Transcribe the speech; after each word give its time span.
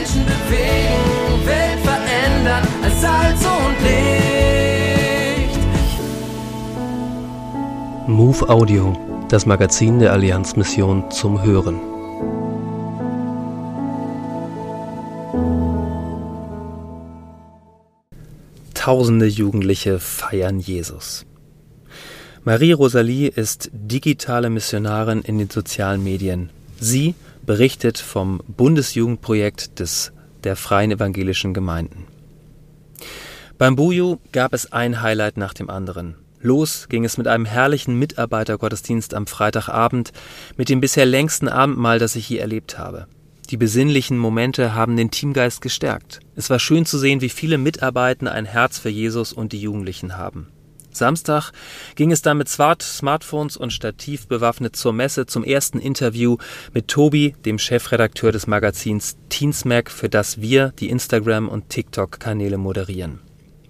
Menschen 0.00 0.24
bewegen, 0.24 1.46
Welt 1.46 1.80
verändern 1.84 2.66
als 2.82 3.00
Salz 3.02 3.44
und 3.44 3.76
Licht. 3.84 5.58
Move 8.08 8.48
Audio, 8.48 8.96
das 9.28 9.44
Magazin 9.44 9.98
der 9.98 10.14
Allianzmission 10.14 11.10
zum 11.10 11.42
Hören. 11.42 11.78
Tausende 18.72 19.26
Jugendliche 19.26 19.98
feiern 19.98 20.60
Jesus. 20.60 21.26
Marie 22.42 22.72
Rosalie 22.72 23.28
ist 23.28 23.68
digitale 23.74 24.48
Missionarin 24.48 25.20
in 25.20 25.36
den 25.36 25.50
sozialen 25.50 26.02
Medien. 26.02 26.48
Sie 26.80 27.14
berichtet 27.50 27.98
vom 27.98 28.40
Bundesjugendprojekt 28.46 29.80
des, 29.80 30.12
der 30.44 30.54
Freien 30.54 30.92
Evangelischen 30.92 31.52
Gemeinden. 31.52 32.06
Beim 33.58 33.74
Buju 33.74 34.18
gab 34.30 34.54
es 34.54 34.70
ein 34.70 35.02
Highlight 35.02 35.36
nach 35.36 35.52
dem 35.52 35.68
anderen. 35.68 36.14
Los 36.40 36.88
ging 36.88 37.04
es 37.04 37.18
mit 37.18 37.26
einem 37.26 37.46
herrlichen 37.46 37.98
Mitarbeitergottesdienst 37.98 39.14
am 39.14 39.26
Freitagabend, 39.26 40.12
mit 40.56 40.68
dem 40.68 40.80
bisher 40.80 41.06
längsten 41.06 41.48
Abendmahl, 41.48 41.98
das 41.98 42.14
ich 42.14 42.28
je 42.28 42.38
erlebt 42.38 42.78
habe. 42.78 43.08
Die 43.50 43.56
besinnlichen 43.56 44.16
Momente 44.16 44.76
haben 44.76 44.96
den 44.96 45.10
Teamgeist 45.10 45.60
gestärkt. 45.60 46.20
Es 46.36 46.50
war 46.50 46.60
schön 46.60 46.86
zu 46.86 46.98
sehen, 46.98 47.20
wie 47.20 47.28
viele 47.28 47.58
Mitarbeiter 47.58 48.30
ein 48.30 48.44
Herz 48.44 48.78
für 48.78 48.90
Jesus 48.90 49.32
und 49.32 49.50
die 49.50 49.60
Jugendlichen 49.60 50.16
haben. 50.16 50.52
Samstag 50.92 51.52
ging 51.94 52.12
es 52.12 52.22
dann 52.22 52.38
mit 52.38 52.48
Smartphones 52.48 53.56
und 53.56 53.72
Stativ 53.72 54.26
bewaffnet 54.26 54.76
zur 54.76 54.92
Messe 54.92 55.26
zum 55.26 55.44
ersten 55.44 55.78
Interview 55.78 56.36
mit 56.72 56.88
Tobi, 56.88 57.34
dem 57.44 57.58
Chefredakteur 57.58 58.32
des 58.32 58.46
Magazins 58.46 59.16
Teensmack, 59.28 59.90
für 59.90 60.08
das 60.08 60.40
wir 60.40 60.72
die 60.78 60.90
Instagram- 60.90 61.48
und 61.48 61.68
TikTok-Kanäle 61.68 62.58
moderieren. 62.58 63.20